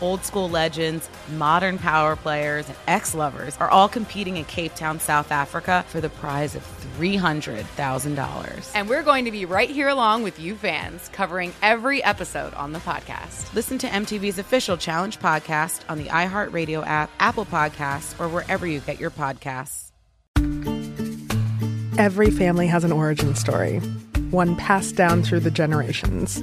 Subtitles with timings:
[0.00, 5.00] Old school legends, modern power players, and ex lovers are all competing in Cape Town,
[5.00, 6.62] South Africa for the prize of
[6.98, 8.72] $300,000.
[8.74, 12.72] And we're going to be right here along with you fans, covering every episode on
[12.72, 13.52] the podcast.
[13.54, 18.80] Listen to MTV's official Challenge podcast on the iHeartRadio app, Apple Podcasts, or wherever you
[18.80, 19.90] get your podcasts.
[21.96, 23.78] Every family has an origin story,
[24.30, 26.42] one passed down through the generations.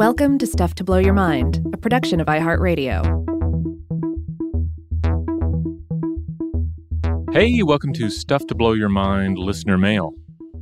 [0.00, 3.04] Welcome to Stuff to Blow Your Mind, a production of iHeartRadio.
[7.34, 10.14] Hey, welcome to Stuff to Blow Your Mind listener mail.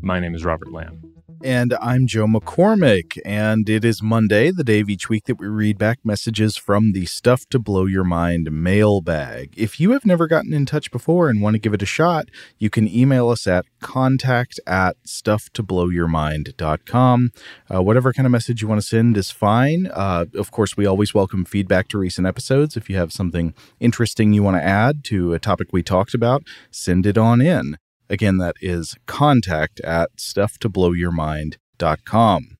[0.02, 1.07] My name is Robert Lamb.
[1.44, 5.46] And I'm Joe McCormick, and it is Monday, the day of each week that we
[5.46, 9.54] read back messages from the Stuff to Blow Your Mind mailbag.
[9.56, 12.28] If you have never gotten in touch before and want to give it a shot,
[12.58, 17.30] you can email us at contact at stufftoblowyourmind.com.
[17.72, 19.88] Uh, whatever kind of message you want to send is fine.
[19.94, 22.76] Uh, of course, we always welcome feedback to recent episodes.
[22.76, 26.42] If you have something interesting you want to add to a topic we talked about,
[26.72, 27.76] send it on in.
[28.10, 32.58] Again, that is contact at stufftoblowyourmind.com.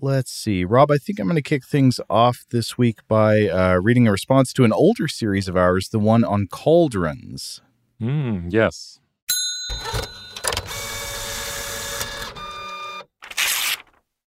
[0.00, 0.64] Let's see.
[0.64, 4.12] Rob, I think I'm going to kick things off this week by uh, reading a
[4.12, 7.60] response to an older series of ours, the one on cauldrons.
[7.98, 9.00] Hmm, yes.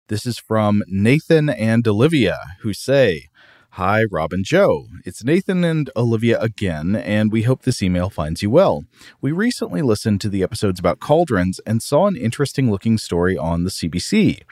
[0.08, 3.28] This is from Nathan and Olivia, who say,
[3.74, 4.88] Hi, Rob and Joe.
[5.04, 8.84] It's Nathan and Olivia again, and we hope this email finds you well.
[9.20, 13.62] We recently listened to the episodes about cauldrons and saw an interesting looking story on
[13.62, 14.42] the CBC.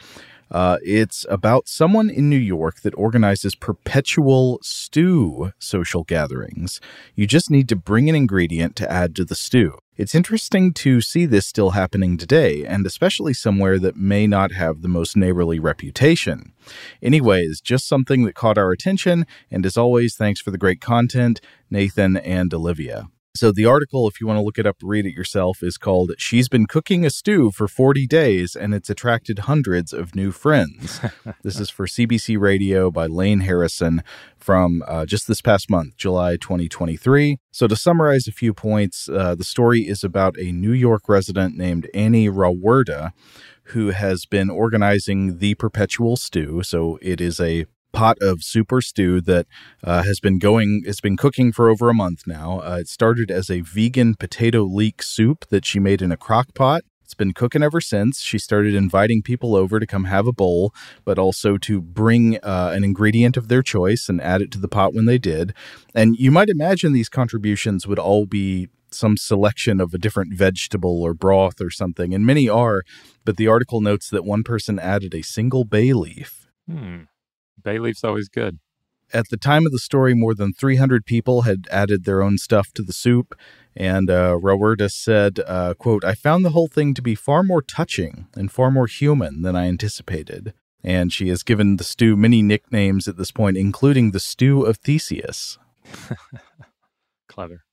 [0.51, 6.81] Uh, it's about someone in New York that organizes perpetual stew social gatherings.
[7.15, 9.79] You just need to bring an ingredient to add to the stew.
[9.97, 14.81] It's interesting to see this still happening today, and especially somewhere that may not have
[14.81, 16.53] the most neighborly reputation.
[17.03, 21.41] Anyways, just something that caught our attention, and as always, thanks for the great content,
[21.69, 23.09] Nathan and Olivia.
[23.39, 26.11] So, the article, if you want to look it up, read it yourself, is called
[26.19, 31.01] She's Been Cooking a Stew for 40 Days and It's Attracted Hundreds of New Friends.
[31.45, 34.03] this is for CBC Radio by Lane Harrison
[34.37, 37.39] from uh, just this past month, July 2023.
[37.53, 41.57] So, to summarize a few points, uh, the story is about a New York resident
[41.57, 43.13] named Annie Rauwerda
[43.73, 46.65] who has been organizing the perpetual stew.
[46.65, 49.47] So, it is a pot of super stew that
[49.83, 52.61] uh, has been going it's been cooking for over a month now.
[52.61, 56.55] Uh, it started as a vegan potato leek soup that she made in a crock
[56.55, 56.83] pot.
[57.03, 58.21] It's been cooking ever since.
[58.21, 62.73] She started inviting people over to come have a bowl but also to bring uh,
[62.75, 65.55] an ingredient of their choice and add it to the pot when they did.
[65.95, 71.03] And you might imagine these contributions would all be some selection of a different vegetable
[71.03, 72.83] or broth or something and many are
[73.25, 76.47] but the article notes that one person added a single bay leaf.
[76.67, 77.03] Hmm.
[77.63, 78.59] Bay leaf's always good.
[79.13, 82.73] At the time of the story, more than 300 people had added their own stuff
[82.75, 83.35] to the soup.
[83.75, 87.63] And uh, Rauwerda said, uh, quote, I found the whole thing to be far more
[87.63, 90.53] touching and far more human than I anticipated.
[90.85, 94.77] And she has given the stew many nicknames at this point, including the stew of
[94.77, 95.59] Theseus.
[97.29, 97.65] Clever.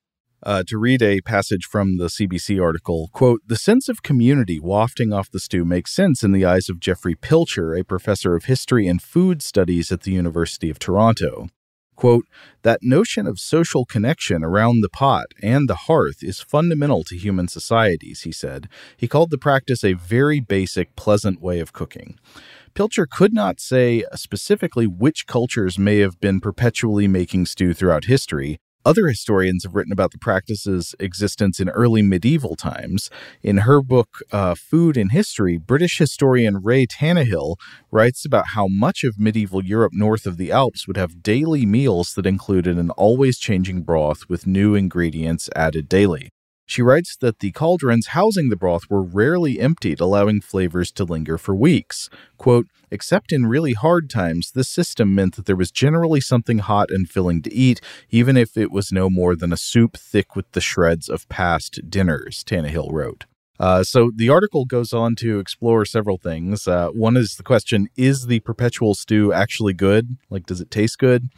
[0.45, 5.12] Uh, to read a passage from the CBC article, quote, the sense of community wafting
[5.12, 8.86] off the stew makes sense in the eyes of Jeffrey Pilcher, a professor of history
[8.86, 11.47] and food studies at the University of Toronto.
[11.95, 12.25] Quote,
[12.62, 17.48] that notion of social connection around the pot and the hearth is fundamental to human
[17.48, 18.68] societies, he said.
[18.98, 22.19] He called the practice a very basic, pleasant way of cooking.
[22.75, 28.59] Pilcher could not say specifically which cultures may have been perpetually making stew throughout history,
[28.86, 33.10] Other historians have written about the practice's existence in early medieval times.
[33.42, 37.56] In her book, uh, Food in History, British historian Reay Tannahill
[37.90, 42.14] writes about how much of medieval Europe north of the Alps would have daily meals
[42.14, 46.30] that included an always changing broth with new ingredients added daily.
[46.65, 51.38] She writes that the cauldrons housing the broth were rarely emptied, allowing flavors to linger
[51.38, 52.09] for weeks.
[52.38, 56.89] Quote, Except in really hard times, this system meant that there was generally something hot
[56.91, 60.51] and filling to eat, even if it was no more than a soup thick with
[60.51, 63.25] the shreds of past dinners, Tannahill wrote.
[63.59, 66.67] Uh, so the article goes on to explore several things.
[66.67, 70.17] Uh, one is the question Is the perpetual stew actually good?
[70.29, 71.29] Like, does it taste good?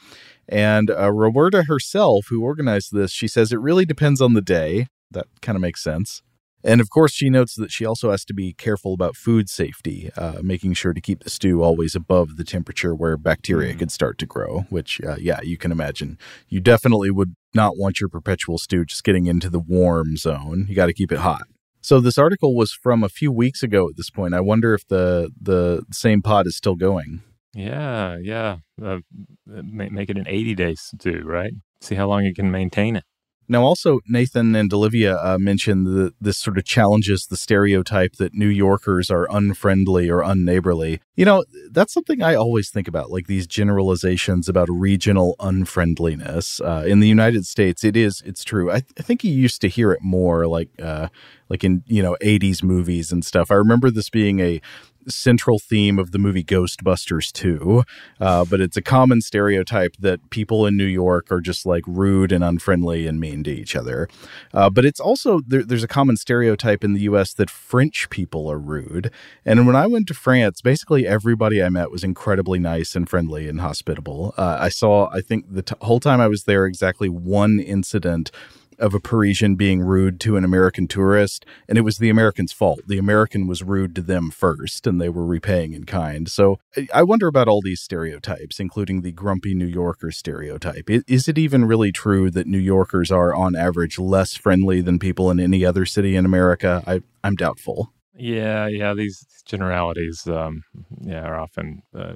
[0.50, 4.88] And uh, Rauwerda herself, who organized this, she says it really depends on the day.
[5.12, 6.22] That kind of makes sense.
[6.64, 10.10] And of course, she notes that she also has to be careful about food safety,
[10.18, 13.80] uh, making sure to keep the stew always above the temperature where bacteria mm.
[13.80, 16.18] could start to grow, which, uh, yeah, you can imagine.
[16.50, 20.66] You definitely would not want your perpetual stew just getting into the warm zone.
[20.68, 21.44] You got to keep it hot.
[21.80, 24.34] So this article was from a few weeks ago at this point.
[24.34, 27.22] I wonder if the the same pod is still going.
[27.54, 28.58] Yeah, yeah.
[28.84, 29.00] Uh,
[29.46, 31.54] make it an 80 days stew, right?
[31.82, 33.04] See how long you can maintain it.
[33.50, 38.34] Now, also, Nathan and Olivia uh, mentioned that this sort of challenges the stereotype that
[38.34, 41.00] New Yorkers are unfriendly or unneighborly.
[41.16, 46.60] You know, that's something I always think about, like these generalizations about regional unfriendliness.
[46.60, 48.70] Uh, in the United States, it is, it's true.
[48.70, 51.08] I, th- I, think you used to hear it more like, uh,
[51.50, 53.52] like in, you know, 80s movies and stuff.
[53.52, 54.62] I remember this being a
[55.08, 57.84] central theme of the movie Ghostbusters 2,
[58.20, 62.32] uh, but it's a common stereotype that people in New York are just like rude
[62.32, 64.08] and unfriendly and mean to each other.
[64.54, 68.52] Uh, but it's also, there, there's a common stereotype in the US that French people
[68.52, 69.12] are rude.
[69.46, 73.48] And when I went to France, basically everybody I met was incredibly nice and friendly
[73.48, 74.34] and hospitable.
[74.38, 78.32] Uh, I saw, I think the t- whole time I was there, exactly one incident
[78.80, 82.82] of a Parisian being rude to an American tourist, and it was the American's fault.
[82.88, 86.30] The American was rude to them first, and they were repaying in kind.
[86.30, 86.60] So
[86.94, 90.90] I wonder about all these stereotypes, including the grumpy New Yorker stereotype.
[90.90, 95.32] Is it even really true that New Yorkers are, on average, less friendly than people
[95.32, 96.84] in any other city in America?
[96.86, 97.94] I, I'm doubtful.
[98.20, 100.64] Yeah, yeah, these generalities, um,
[101.02, 102.14] yeah, are often uh,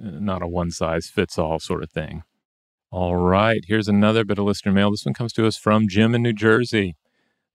[0.00, 2.22] not a one size fits all sort of thing.
[2.92, 4.90] All right, here's another bit of listener mail.
[4.90, 6.96] This one comes to us from Jim in New Jersey.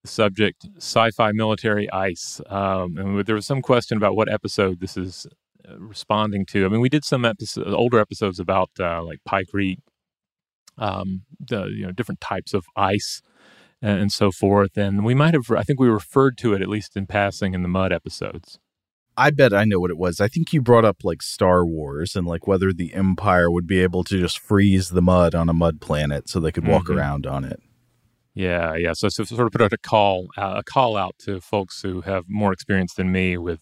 [0.02, 2.40] The subject: sci-fi military ice.
[2.48, 5.28] Um, and there was some question about what episode this is
[5.68, 6.66] uh, responding to.
[6.66, 9.80] I mean, we did some episode, older episodes about uh, like Pykrete,
[10.78, 13.22] um, the you know different types of ice
[13.81, 15.52] and so forth, and we might have.
[15.52, 18.58] I think we referred to it at least in passing in the mud episodes.
[19.18, 20.20] I bet I know what it was.
[20.20, 23.82] I think you brought up like Star Wars and like whether the Empire would be
[23.82, 26.98] able to just freeze the mud on a mud planet so they could walk mm-hmm.
[26.98, 27.62] around on it.
[28.34, 28.92] Yeah, yeah.
[28.92, 32.02] So, so sort of put out a call, uh, a call out to folks who
[32.02, 33.62] have more experience than me with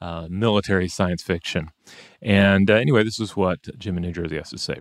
[0.00, 1.68] uh, military science fiction.
[2.20, 4.78] And uh, anyway, this is what Jim in New Jersey has to say.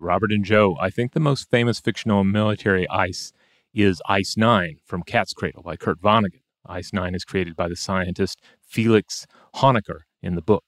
[0.00, 3.32] Robert and Joe, I think the most famous fictional military ice
[3.74, 6.42] is Ice Nine from Cat's Cradle by Kurt Vonnegut.
[6.66, 9.26] Ice Nine is created by the scientist Felix
[9.56, 10.64] Hoenikker in the book.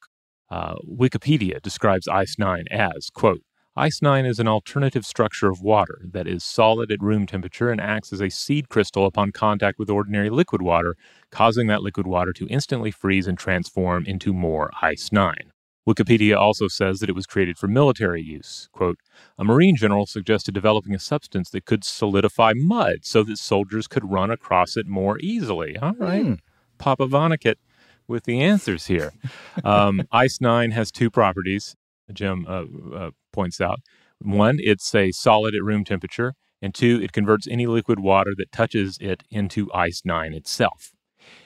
[0.51, 3.43] Uh, Wikipedia describes Ice Nine as, quote,
[3.77, 7.81] Ice Nine is an alternative structure of water that is solid at room temperature and
[7.81, 10.97] acts as a seed crystal upon contact with ordinary liquid water,
[11.31, 15.51] causing that liquid water to instantly freeze and transform into more Ice Nine.
[15.87, 18.69] Wikipedia also says that it was created for military use.
[18.73, 18.99] Quote,
[19.39, 24.11] a Marine general suggested developing a substance that could solidify mud so that soldiers could
[24.11, 25.77] run across it more easily.
[25.79, 26.25] All right.
[26.25, 26.39] Mm.
[26.79, 27.57] Papa Vonnegut
[28.09, 29.13] with the answers here.
[29.63, 31.77] Um, Ice 9 has two properties,
[32.13, 32.65] Jim uh,
[32.95, 33.81] uh, points out.
[34.21, 38.53] One, it's a solid at room temperature, and two, it converts any liquid water that
[38.53, 40.93] touches it into Ice 9 itself.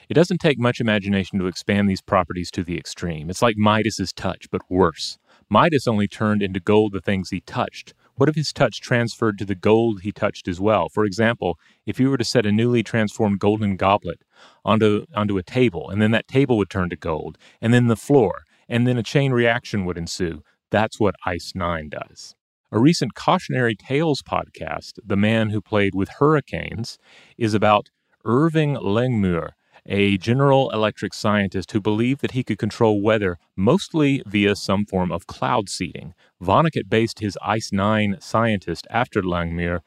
[0.09, 3.29] It doesn't take much imagination to expand these properties to the extreme.
[3.29, 5.17] It's like Midas's touch, but worse.
[5.49, 7.93] Midas only turned into gold the things he touched.
[8.15, 10.89] What if his touch transferred to the gold he touched as well?
[10.89, 14.21] For example, if you were to set a newly transformed golden goblet
[14.65, 17.95] onto, onto a table, and then that table would turn to gold, and then the
[17.95, 22.35] floor, and then a chain reaction would ensue, that's what Ice 9 does.
[22.71, 26.99] A recent Cautionary Tales podcast, The Man Who Played with Hurricanes,
[27.37, 27.89] is about
[28.25, 29.51] Irving Langmuir,
[29.89, 35.11] a General Electric scientist who believed that he could control weather mostly via some form
[35.11, 36.13] of cloud seeding.
[36.41, 39.79] Vonnegut based his ICE 9 scientist after Langmuir.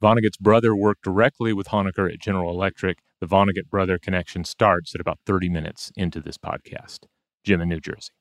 [0.00, 2.98] Vonnegut's brother worked directly with Hoenikker at General Electric.
[3.20, 7.00] The Vonnegut brother connection starts at about 30 minutes into this podcast.
[7.44, 8.12] Jim in New Jersey.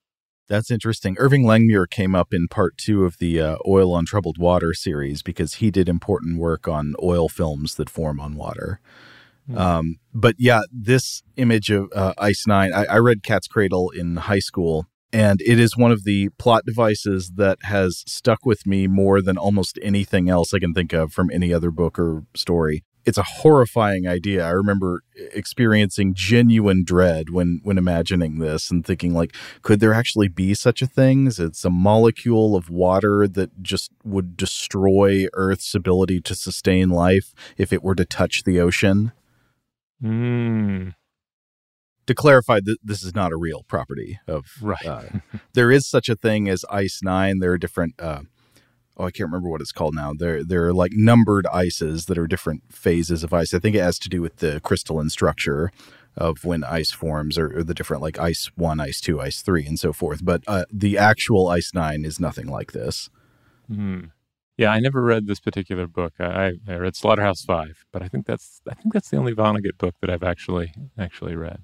[0.48, 1.16] That's interesting.
[1.20, 5.22] Irving Langmuir came up in part two of the uh, Oil on Troubled Water series
[5.22, 8.82] because he did important work on oil films that form on water.
[9.56, 14.18] Um, but yeah, this image of uh, Ice Nine, I, I read Cat's Cradle in
[14.18, 18.88] high school, and it is one of the plot devices that has stuck with me
[18.88, 22.84] more than almost anything else I can think of from any other book or story.
[23.06, 24.46] It's a horrifying idea.
[24.46, 30.28] I remember experiencing genuine dread when when imagining this and thinking like could there actually
[30.28, 31.26] be such a thing?
[31.26, 37.74] It's a molecule of water that just would destroy Earth's ability to sustain life if
[37.74, 39.12] it were to touch the ocean.
[40.04, 40.96] Mm.
[42.08, 44.46] To clarify, th- this is not a real property of.
[44.62, 44.86] Right.
[44.86, 45.04] Uh,
[45.54, 47.40] there is such a thing as Ice Nine.
[47.40, 47.96] There are different.
[48.00, 48.22] Uh,
[48.98, 50.14] oh, I can't remember what it's called now.
[50.18, 53.54] There, there are like numbered ices that are different phases of ice.
[53.54, 55.72] I think it has to do with the crystalline structure
[56.18, 59.66] of when ice forms, or, or the different like ice one, ice two, ice three,
[59.66, 60.24] and so forth.
[60.24, 63.10] But uh, the actual Ice Nine is nothing like this.
[63.68, 64.06] Hmm.
[64.60, 66.16] Yeah, I never read this particular book.
[66.20, 69.78] I, I read Slaughterhouse Five, but I think that's I think that's the only Vonnegut
[69.78, 71.62] book that I've actually actually read.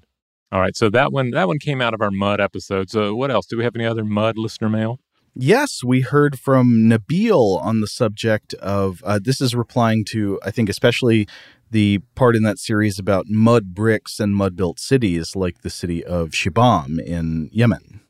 [0.50, 2.88] All right, so that one that one came out of our Mud episode.
[2.88, 3.44] So what else?
[3.44, 4.98] Do we have any other Mud listener mail?
[5.34, 10.50] Yes, we heard from Nabil on the subject of uh, this is replying to, I
[10.50, 11.28] think, especially
[11.70, 16.02] the part in that series about mud bricks and mud built cities like the city
[16.02, 18.00] of Shibam in Yemen.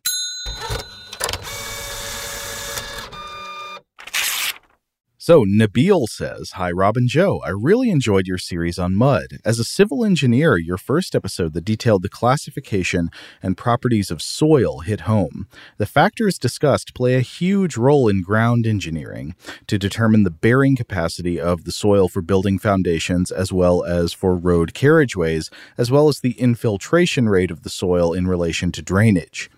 [5.27, 7.43] So, Nabil says, Hi, Rob and Joe.
[7.45, 9.41] I really enjoyed your series on mud.
[9.45, 13.11] As a civil engineer, your first episode that detailed the classification
[13.43, 15.49] and properties of soil hit home.
[15.79, 19.35] The factors discussed play a huge role in ground engineering
[19.67, 24.37] to determine the bearing capacity of the soil for building foundations as well as for
[24.37, 29.51] road carriageways, as well as the infiltration rate of the soil in relation to drainage.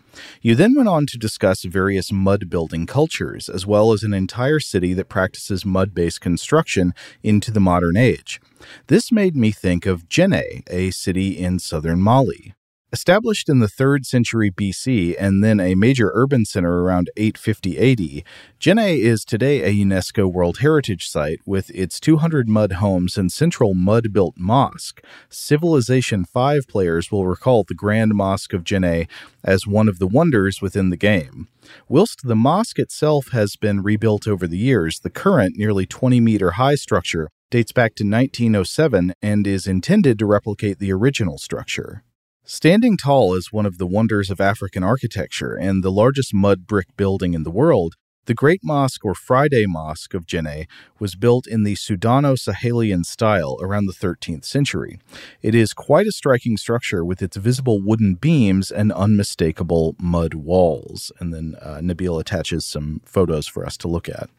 [0.42, 4.60] You then went on to discuss various mud building cultures, as well as an entire
[4.60, 8.40] city that practices mud based construction into the modern age.
[8.88, 12.54] This made me think of Jenne, a city in southern Mali.
[12.90, 18.24] Established in the 3rd century BC and then a major urban center around 850 AD,
[18.58, 23.74] Jenne is today a UNESCO World Heritage Site with its 200 mud homes and central
[23.74, 25.02] mud built mosque.
[25.28, 29.06] Civilization 5 players will recall the Grand Mosque of Jenne
[29.44, 31.48] as one of the wonders within the game.
[31.90, 36.52] Whilst the mosque itself has been rebuilt over the years, the current nearly 20 meter
[36.52, 42.02] high structure dates back to 1907 and is intended to replicate the original structure.
[42.50, 46.86] Standing tall as one of the wonders of African architecture and the largest mud brick
[46.96, 50.66] building in the world, the Great Mosque or Friday Mosque of Jenne
[50.98, 54.98] was built in the Sudano Sahelian style around the 13th century.
[55.42, 61.12] It is quite a striking structure with its visible wooden beams and unmistakable mud walls.
[61.20, 64.30] And then uh, Nabil attaches some photos for us to look at.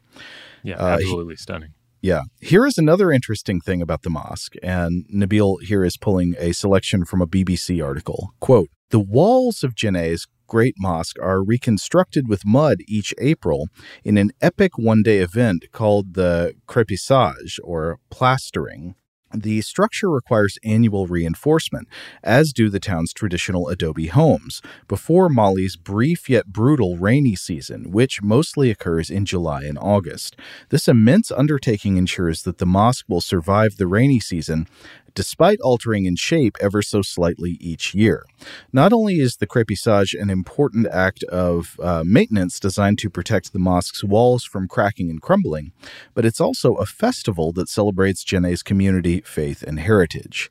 [0.64, 1.74] Yeah, Uh, he- absolutely stunning.
[2.02, 2.22] Yeah.
[2.40, 7.04] Here is another interesting thing about the mosque, and Nabil here is pulling a selection
[7.04, 8.30] from a BBC article.
[8.40, 13.68] Quote The walls of Jenne's Great Mosque are reconstructed with mud each April
[14.02, 18.94] in an epic one day event called the crepissage, or plastering.
[19.32, 21.86] The structure requires annual reinforcement,
[22.22, 28.22] as do the town's traditional adobe homes, before Mali's brief yet brutal rainy season, which
[28.22, 30.36] mostly occurs in July and August.
[30.70, 34.66] This immense undertaking ensures that the mosque will survive the rainy season
[35.14, 38.24] despite altering in shape ever so slightly each year.
[38.72, 43.58] Not only is the crepissage an important act of uh, maintenance designed to protect the
[43.58, 45.72] mosque's walls from cracking and crumbling,
[46.14, 50.50] but it's also a festival that celebrates Jenne's community, faith, and heritage.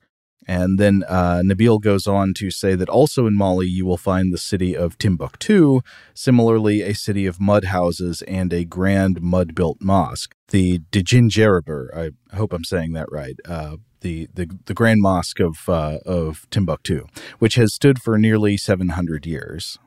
[0.50, 4.34] And then uh, Nabil goes on to say that also in Mali, you will find
[4.34, 5.82] the city of Timbuktu,
[6.16, 10.34] similarly, a city of mud houses and a grand mud built mosque.
[10.48, 15.70] The Djinguereber, I hope I'm saying that right, uh, the, the, the Grand Mosque of,
[15.70, 17.06] uh, of Timbuktu,
[17.38, 19.78] which has stood for nearly 700 years.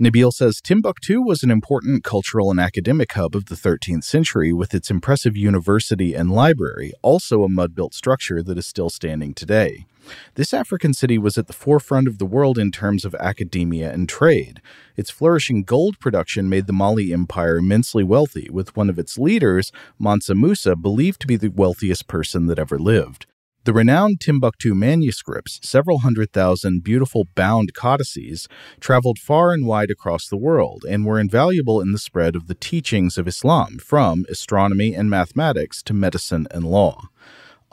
[0.00, 4.72] Nabil says Timbuktu was an important cultural and academic hub of the 13th century with
[4.72, 9.86] its impressive university and library, also a mud built structure that is still standing today.
[10.34, 14.08] This African city was at the forefront of the world in terms of academia and
[14.08, 14.60] trade.
[14.96, 19.72] Its flourishing gold production made the Mali Empire immensely wealthy, with one of its leaders,
[19.98, 23.26] Mansa Musa, believed to be the wealthiest person that ever lived.
[23.64, 28.48] The renowned Timbuktu manuscripts, several hundred thousand beautiful bound codices,
[28.80, 32.56] traveled far and wide across the world and were invaluable in the spread of the
[32.56, 37.02] teachings of Islam from astronomy and mathematics to medicine and law.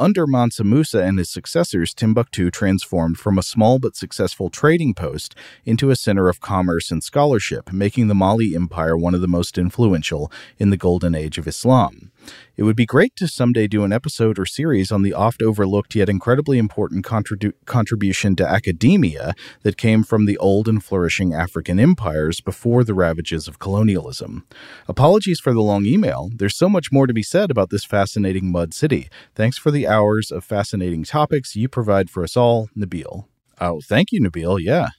[0.01, 5.35] Under Mansa Musa and his successors, Timbuktu transformed from a small but successful trading post
[5.65, 9.57] into a center of commerce and scholarship, making the Mali Empire one of the most
[9.57, 12.08] influential in the golden age of Islam.
[12.57, 15.95] It would be great to someday do an episode or series on the oft overlooked
[15.95, 19.33] yet incredibly important contribu- contribution to academia
[19.63, 24.45] that came from the old and flourishing African empires before the ravages of colonialism.
[24.87, 26.29] Apologies for the long email.
[26.35, 29.09] There's so much more to be said about this fascinating mud city.
[29.35, 33.25] Thanks for the hours of fascinating topics you provide for us all, Nabil.
[33.61, 34.59] Oh, thank you, Nabil.
[34.61, 34.89] Yeah.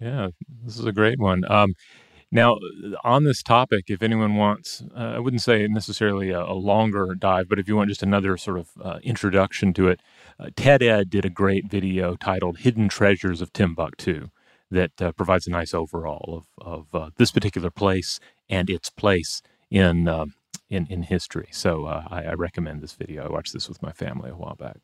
[0.00, 0.28] Yeah,
[0.64, 1.42] this is a great one.
[1.50, 1.74] Um,
[2.30, 2.58] now,
[3.04, 7.48] on this topic, if anyone wants, uh, I wouldn't say necessarily a, a, longer dive,
[7.48, 10.00] but if you want just another sort of uh, introduction to it,
[10.38, 14.28] uh, TED Ed did a great video titled Hidden Treasures of Timbuktu
[14.70, 18.20] that uh, provides a nice overall of, of uh, this particular place
[18.50, 20.34] and its place in, um,
[20.68, 21.48] in, in history.
[21.50, 23.24] So uh, I, I recommend this video.
[23.24, 24.76] I watched this with my family a while back.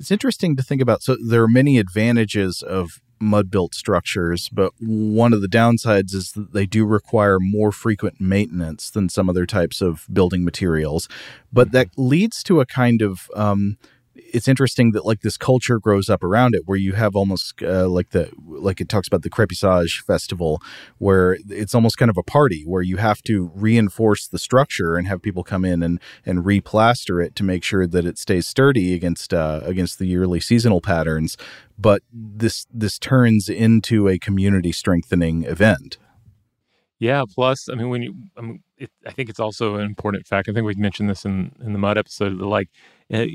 [0.00, 1.02] It's interesting to think about.
[1.02, 6.32] So there are many advantages of mud built structures, but one of the downsides is
[6.32, 11.08] that they do require more frequent maintenance than some other types of building materials.
[11.52, 13.78] But that leads to a kind of um,
[14.34, 17.88] it's interesting that like this culture grows up around it where you have almost uh,
[17.88, 20.60] like the like it talks about the crepissage festival
[20.98, 25.06] where it's almost kind of a party where you have to reinforce the structure and
[25.06, 28.92] have people come in and and replaster it to make sure that it stays sturdy
[28.92, 31.36] against uh, against the yearly seasonal patterns.
[31.78, 35.96] But this this turns into a community strengthening event
[36.98, 37.22] yeah.
[37.34, 40.48] Plus, I mean, when you, I mean, it, I think it's also an important fact.
[40.48, 42.34] I think we've mentioned this in in the mud episode.
[42.34, 42.68] Like,
[43.12, 43.26] uh,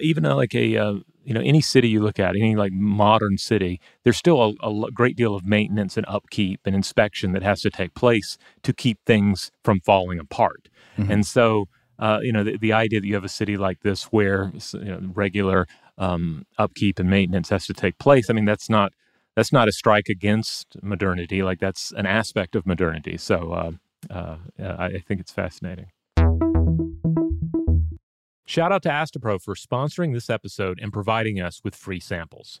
[0.00, 0.94] even uh, like a uh,
[1.24, 4.90] you know any city you look at, any like modern city, there's still a, a,
[4.90, 8.98] great deal of maintenance and upkeep and inspection that has to take place to keep
[9.04, 10.68] things from falling apart.
[10.98, 11.10] Mm-hmm.
[11.10, 11.68] And so,
[11.98, 14.84] uh, you know, the, the, idea that you have a city like this where you
[14.84, 15.66] know, regular
[15.98, 18.28] um, upkeep and maintenance has to take place.
[18.30, 18.92] I mean, that's not
[19.36, 21.42] that's not a strike against modernity.
[21.42, 23.16] Like that's an aspect of modernity.
[23.16, 25.86] So uh, uh, I think it's fascinating.
[28.46, 32.60] Shout out to Astepro for sponsoring this episode and providing us with free samples.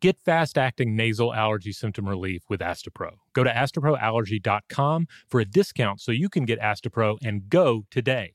[0.00, 3.12] Get fast acting nasal allergy symptom relief with Astepro.
[3.32, 8.34] Go to asteproallergy.com for a discount so you can get Astepro and go today.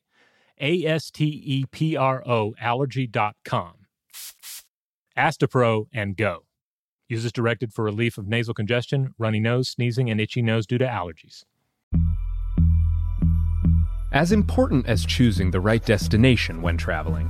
[0.60, 3.74] A S T E P R O allergy.com.
[5.18, 6.46] Astepro and go.
[7.08, 10.86] Use directed for relief of nasal congestion, runny nose, sneezing, and itchy nose due to
[10.86, 11.44] allergies.
[14.14, 17.30] As important as choosing the right destination when traveling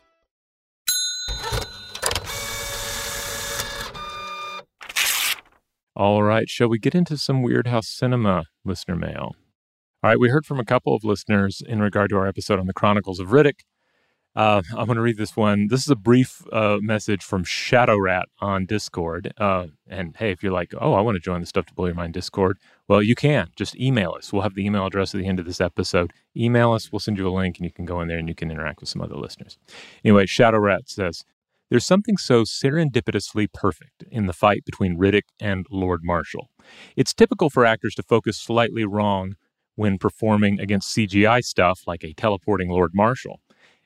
[5.93, 9.35] All right, shall we get into some Weirdhouse Cinema listener mail?
[10.01, 12.67] All right, we heard from a couple of listeners in regard to our episode on
[12.67, 13.65] the Chronicles of Riddick.
[14.33, 15.67] Uh, I'm going to read this one.
[15.67, 19.33] This is a brief uh, message from Shadow Rat on Discord.
[19.37, 21.87] Uh, and hey, if you're like, oh, I want to join the Stuff to Blow
[21.87, 23.49] Your Mind Discord, well, you can.
[23.57, 24.31] Just email us.
[24.31, 26.13] We'll have the email address at the end of this episode.
[26.37, 26.89] Email us.
[26.89, 28.79] We'll send you a link, and you can go in there and you can interact
[28.79, 29.57] with some other listeners.
[30.05, 31.25] Anyway, Shadow Rat says,
[31.71, 36.49] there's something so serendipitously perfect in the fight between Riddick and Lord Marshal.
[36.97, 39.35] It's typical for actors to focus slightly wrong
[39.75, 43.39] when performing against CGI stuff like a teleporting Lord Marshal.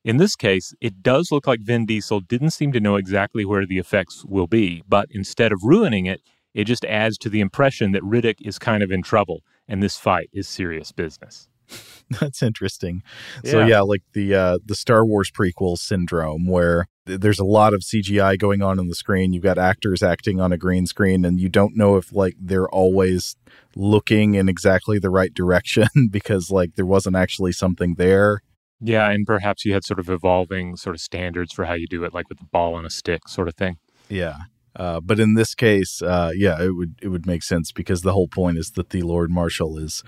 [0.03, 3.67] In this case, it does look like Vin Diesel didn't seem to know exactly where
[3.67, 6.21] the effects will be, but instead of ruining it,
[6.55, 9.99] it just adds to the impression that Riddick is kind of in trouble and this
[9.99, 11.47] fight is serious business.
[12.19, 13.01] That's interesting.
[13.43, 17.73] So yeah, like the uh, the Star Wars prequel syndrome, where th- there's a lot
[17.73, 19.33] of CGI going on on the screen.
[19.33, 22.69] You've got actors acting on a green screen, and you don't know if like they're
[22.69, 23.35] always
[23.75, 28.41] looking in exactly the right direction because like there wasn't actually something there.
[28.81, 32.03] Yeah, and perhaps you had sort of evolving sort of standards for how you do
[32.03, 33.77] it, like with the ball on a stick sort of thing.
[34.09, 34.35] Yeah.
[34.75, 38.13] Uh, but in this case, uh, yeah, it would it would make sense because the
[38.13, 40.03] whole point is that the Lord Marshal is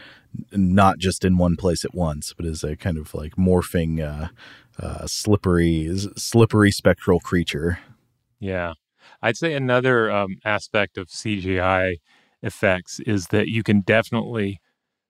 [0.52, 4.28] not just in one place at once, but is a kind of like morphing, uh,
[4.80, 7.80] uh, slippery, slippery spectral creature.
[8.40, 8.74] Yeah.
[9.22, 11.96] I'd say another um, aspect of CGI
[12.44, 14.60] effects is that you can definitely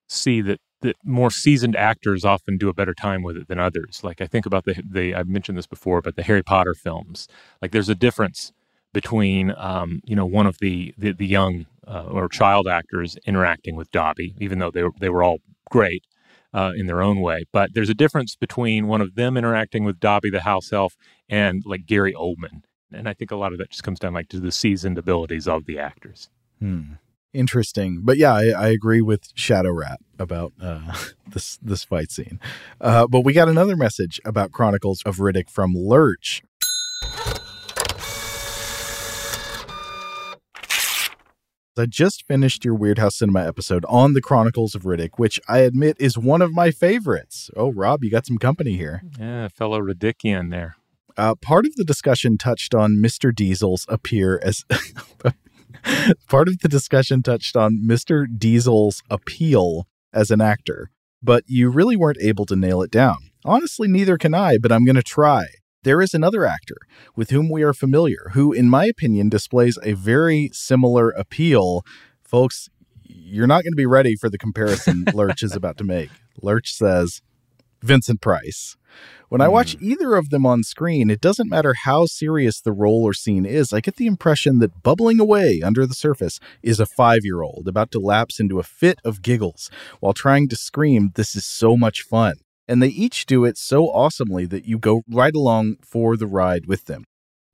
[0.08, 4.02] see that that more seasoned actors often do a better time with it than others.
[4.04, 7.28] Like I think about the the I've mentioned this before, but the Harry Potter films.
[7.62, 8.54] Like there's a difference
[8.98, 13.76] between um, you know one of the the, the young uh, or child actors interacting
[13.76, 15.38] with Dobby, even though they were, they were all
[15.70, 16.04] great
[16.52, 17.44] uh, in their own way.
[17.52, 20.96] But there's a difference between one of them interacting with Dobby the house elf
[21.30, 22.64] and like Gary Oldman.
[22.92, 25.48] And I think a lot of that just comes down like to the seasoned abilities
[25.48, 26.30] of the actors.
[26.60, 26.94] Hmm.
[27.34, 30.94] Interesting, but yeah, I, I agree with Shadow Rat about uh,
[31.28, 32.40] this this fight scene.
[32.82, 36.42] Uh, but we got another message about Chronicles of Riddick from Lurch.
[41.80, 45.98] I just finished your Weirdhouse Cinema episode on the Chronicles of Riddick, which I admit
[46.00, 47.50] is one of my favorites.
[47.56, 49.02] Oh, Rob, you got some company here.
[49.20, 50.76] Yeah, fellow Riddickian there.
[51.18, 53.34] Uh, part of the discussion touched on Mr.
[53.34, 54.64] Diesel's appear as
[56.28, 58.26] part of the discussion touched on Mr.
[58.38, 60.92] Diesel's appeal as an actor,
[61.24, 63.18] but you really weren't able to nail it down.
[63.44, 65.46] Honestly, neither can I, but I'm going to try.
[65.88, 66.76] There is another actor
[67.16, 71.86] with whom we are familiar who, in my opinion, displays a very similar appeal.
[72.22, 72.68] Folks,
[73.04, 76.10] you're not going to be ready for the comparison Lurch is about to make.
[76.42, 77.22] Lurch says,
[77.82, 78.76] Vincent Price.
[79.30, 79.92] When I watch hmm.
[79.92, 83.72] either of them on screen, it doesn't matter how serious the role or scene is,
[83.72, 87.66] I get the impression that bubbling away under the surface is a five year old
[87.66, 89.72] about to lapse into a fit of giggles
[90.02, 92.34] while trying to scream, This is so much fun.
[92.68, 96.66] And they each do it so awesomely that you go right along for the ride
[96.66, 97.04] with them.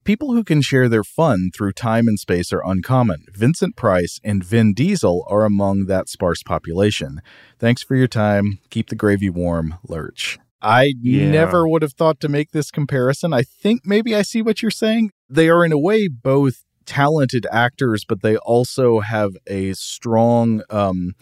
[0.04, 3.26] People who can share their fun through time and space are uncommon.
[3.34, 7.22] Vincent Price and Vin Diesel are among that sparse population.
[7.58, 8.60] Thanks for your time.
[8.70, 10.40] Keep the gravy warm, Lurch.
[10.62, 11.30] I Yeah.
[11.30, 13.34] never would have thought to make this comparison.
[13.34, 15.12] I think maybe I see what you're saying.
[15.30, 21.14] They are, in a way, both talented actors, but they also have a strong um,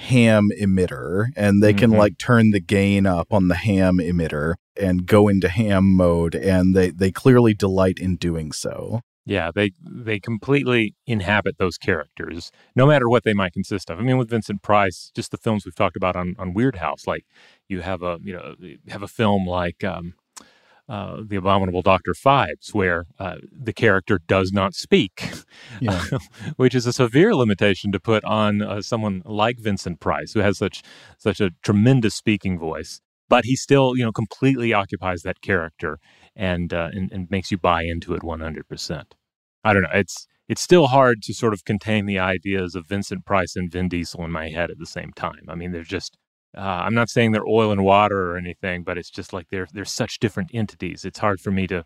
[0.00, 1.98] ham emitter, and they can Mhm.
[1.98, 6.74] like turn the gain up on the ham emitter and go into ham mode, and
[6.74, 9.00] they they clearly delight in doing so.
[9.26, 13.98] Yeah, they they completely inhabit those characters, no matter what they might consist of.
[13.98, 17.24] I mean, with Vincent Price, just the films we've talked about on on Weirdhouse, like
[17.68, 18.54] you have a you know
[18.88, 20.14] have a film like um,
[20.90, 25.30] uh, The Abominable Doctor Phibes, where uh, the character does not speak,
[25.80, 26.04] Yeah.
[26.56, 30.58] which is a severe limitation to put on uh, someone like Vincent Price, who has
[30.58, 30.82] such
[31.16, 33.00] such a tremendous speaking voice.
[33.28, 35.98] But he still, you know, completely occupies that character
[36.34, 39.14] and uh, and, and makes you buy into it one hundred percent.
[39.62, 39.90] I don't know.
[39.94, 43.88] It's it's still hard to sort of contain the ideas of Vincent Price and Vin
[43.88, 45.44] Diesel in my head at the same time.
[45.48, 46.16] I mean, they're just.
[46.56, 49.68] Uh, I'm not saying they're oil and water or anything, but it's just like they're
[49.72, 51.04] they're such different entities.
[51.04, 51.84] It's hard for me to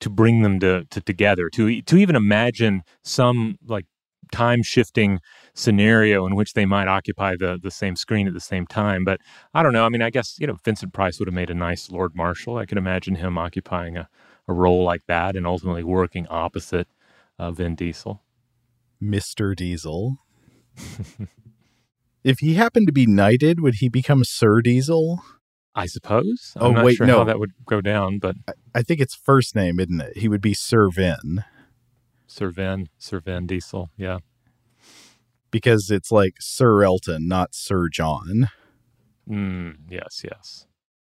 [0.00, 3.86] to bring them to, to together to to even imagine some like
[4.32, 5.20] time shifting
[5.54, 9.04] scenario in which they might occupy the the same screen at the same time.
[9.04, 9.20] But
[9.54, 9.84] I don't know.
[9.84, 12.56] I mean, I guess you know Vincent Price would have made a nice Lord Marshal.
[12.56, 14.08] I could imagine him occupying a,
[14.48, 16.88] a role like that and ultimately working opposite
[17.38, 18.22] uh, Vin Diesel.
[19.02, 19.54] Mr.
[19.54, 20.16] Diesel.
[22.26, 25.22] if he happened to be knighted, would he become Sir Diesel?
[25.76, 26.54] I suppose.
[26.56, 27.18] Oh, I'm not wait, sure no.
[27.18, 30.18] how that would go down, but I, I think it's first name, isn't it?
[30.18, 31.44] He would be Sir Vin
[32.26, 34.18] Sir Vin, Sir Vin Diesel, yeah.
[35.50, 38.50] because it's like Sir Elton, not Sir John.
[39.28, 40.66] Mm, yes, yes.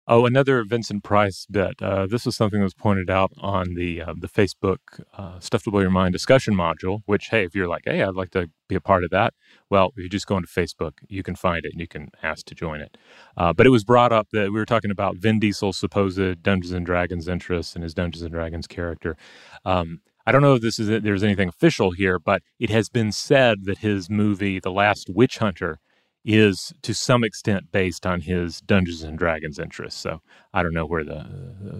[0.07, 1.81] Oh, another Vincent Price bit.
[1.81, 4.79] Uh, this was something that was pointed out on the uh, the Facebook
[5.17, 7.01] uh, Stuff to Blow Your Mind discussion module.
[7.07, 9.33] Which, hey, if you're like, hey, I'd like to be a part of that,
[9.71, 12.45] well, if you just go into Facebook, you can find it and you can ask
[12.47, 12.99] to join it.
[13.35, 16.73] Uh, but it was brought up that we were talking about Vin Diesel's supposed Dungeons
[16.73, 19.17] and Dragons interests and his Dungeons and Dragons character.
[19.65, 23.11] Um, I don't know if this is there's anything official here, but it has been
[23.13, 25.81] said that his movie, The Last Witch Hunter,
[26.25, 30.01] is to some extent based on his Dungeons and Dragons interests.
[30.01, 30.21] So
[30.53, 31.21] I don't know where the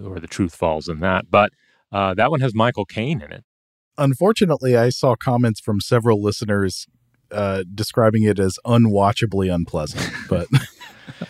[0.07, 1.51] where the truth falls in that, but
[1.91, 3.43] uh, that one has Michael Caine in it.
[3.97, 6.85] Unfortunately, I saw comments from several listeners
[7.31, 10.09] uh, describing it as unwatchably unpleasant.
[10.29, 10.47] But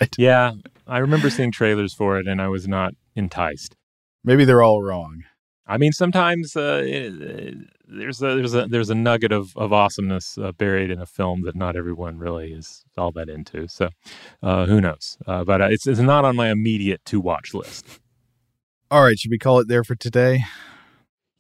[0.18, 0.54] yeah,
[0.88, 3.76] I remember seeing trailers for it, and I was not enticed.
[4.24, 5.24] maybe they're all wrong.
[5.68, 10.38] I mean, sometimes uh, it- there's a there's a there's a nugget of of awesomeness
[10.40, 13.68] uh, buried in a film that not everyone really is all that into.
[13.68, 13.90] So,
[14.42, 15.18] uh, who knows?
[15.28, 17.86] Uh, but uh, it's it's not on my immediate to watch list.
[18.90, 20.44] All right, should we call it there for today?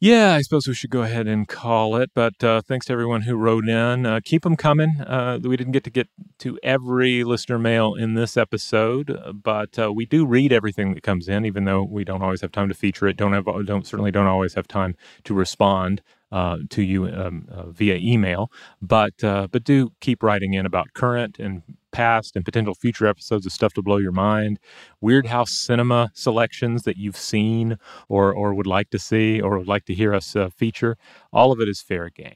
[0.05, 2.11] Yeah, I suppose we should go ahead and call it.
[2.13, 4.05] But uh, thanks to everyone who wrote in.
[4.05, 5.01] Uh, keep them coming.
[5.01, 9.79] Uh, we didn't get to get to every listener mail in this episode, uh, but
[9.79, 12.67] uh, we do read everything that comes in, even though we don't always have time
[12.69, 13.17] to feature it.
[13.17, 17.71] Don't have don't certainly don't always have time to respond uh, to you um, uh,
[17.71, 18.51] via email.
[18.83, 21.63] But uh, but do keep writing in about current and
[21.95, 24.59] past and potential future episodes of stuff to blow your mind,
[25.01, 27.77] Weirdhouse cinema selections that you've seen
[28.09, 30.97] or or would like to see or would like to hear us uh, feature.
[31.31, 32.35] All of it is fair game.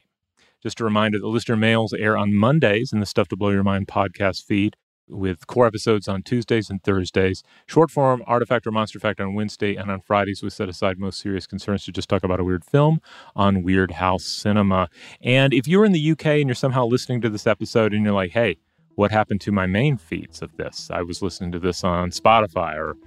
[0.62, 3.62] Just a reminder that listener mails air on Mondays in the Stuff to Blow Your
[3.62, 4.76] Mind podcast feed
[5.10, 9.76] with core episodes on Tuesdays and Thursdays, short form Artifact or Monster Fact on Wednesday,
[9.76, 12.64] and on Fridays we set aside most serious concerns to just talk about a weird
[12.64, 13.00] film
[13.36, 14.88] on Weirdhouse Cinema.
[15.20, 18.14] And if you're in the UK and you're somehow listening to this episode and you're
[18.14, 18.56] like, hey,
[19.00, 20.90] what happened to my main feeds of this?
[20.92, 22.98] I was listening to this on Spotify or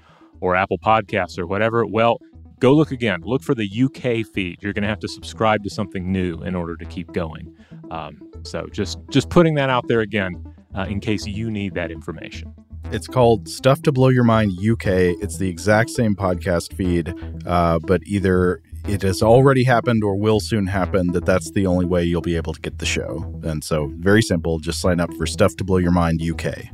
[0.42, 1.86] or Apple Podcasts or whatever.
[1.86, 2.18] Well,
[2.60, 3.22] go look again.
[3.24, 4.58] Look for the UK feed.
[4.64, 7.56] You're going to have to subscribe to something new in order to keep going.
[7.92, 10.44] Um, so just just putting that out there again
[10.76, 12.56] uh, in case you need that information.
[12.92, 14.88] It's called Stuff to Blow Your Mind UK.
[15.22, 17.14] It's the exact same podcast feed,
[17.46, 21.86] uh, but either it has already happened or will soon happen that that's the only
[21.86, 23.40] way you'll be able to get the show.
[23.44, 26.66] And so, very simple, just sign up for Stuff to Blow Your Mind UK.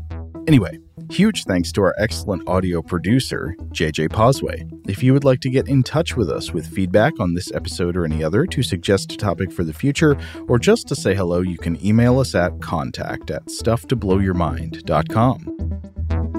[0.47, 0.79] Anyway,
[1.11, 4.65] huge thanks to our excellent audio producer, JJ Posway.
[4.89, 7.95] If you would like to get in touch with us with feedback on this episode
[7.95, 10.17] or any other, to suggest a topic for the future,
[10.47, 16.38] or just to say hello, you can email us at contact at stufftoblowyourmind.com.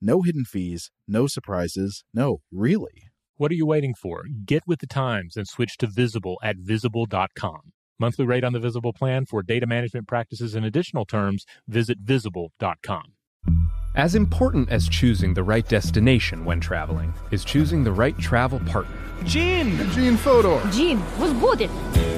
[0.00, 3.10] No hidden fees, no surprises, no, really.
[3.36, 4.24] What are you waiting for?
[4.44, 7.72] Get with the times and switch to Visible at visible.com.
[7.98, 13.14] Monthly rate on the Visible plan for data management practices and additional terms, visit visible.com.
[13.96, 18.96] As important as choosing the right destination when traveling is choosing the right travel partner.
[19.24, 19.90] Gin!
[19.90, 20.62] Gene Fodor.
[20.70, 22.17] Gene, was good it.